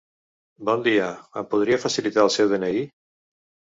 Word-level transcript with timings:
Bon 0.69 0.81
dia, 0.87 1.11
em 1.43 1.47
podria 1.53 1.81
facilitar 1.87 2.27
el 2.29 2.37
seu 2.41 2.55
de-ena-i? 2.57 2.87